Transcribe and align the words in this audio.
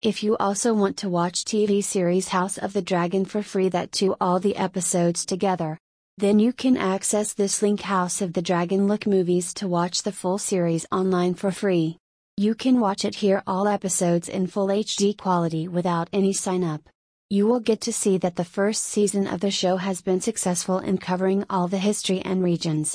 If 0.00 0.22
you 0.22 0.36
also 0.36 0.74
want 0.74 0.96
to 0.98 1.08
watch 1.08 1.44
TV 1.44 1.82
series 1.82 2.28
House 2.28 2.56
of 2.56 2.72
the 2.72 2.80
Dragon 2.80 3.24
for 3.24 3.42
free 3.42 3.68
that 3.70 3.90
to 3.98 4.14
all 4.20 4.38
the 4.38 4.54
episodes 4.54 5.26
together, 5.26 5.76
then 6.16 6.38
you 6.38 6.52
can 6.52 6.76
access 6.76 7.32
this 7.32 7.62
link 7.62 7.80
House 7.80 8.22
of 8.22 8.32
the 8.32 8.40
Dragon 8.40 8.86
Look 8.86 9.08
Movies 9.08 9.52
to 9.54 9.66
watch 9.66 10.04
the 10.04 10.12
full 10.12 10.38
series 10.38 10.86
online 10.92 11.34
for 11.34 11.50
free. 11.50 11.98
You 12.36 12.54
can 12.54 12.78
watch 12.78 13.04
it 13.04 13.16
here 13.16 13.42
all 13.44 13.66
episodes 13.66 14.28
in 14.28 14.46
full 14.46 14.68
HD 14.68 15.18
quality 15.18 15.66
without 15.66 16.08
any 16.12 16.32
sign 16.32 16.62
up. 16.62 16.88
You 17.28 17.48
will 17.48 17.58
get 17.58 17.80
to 17.80 17.92
see 17.92 18.18
that 18.18 18.36
the 18.36 18.44
first 18.44 18.84
season 18.84 19.26
of 19.26 19.40
the 19.40 19.50
show 19.50 19.78
has 19.78 20.00
been 20.00 20.20
successful 20.20 20.78
in 20.78 20.98
covering 20.98 21.44
all 21.50 21.66
the 21.66 21.78
history 21.78 22.20
and 22.20 22.44
regions. 22.44 22.86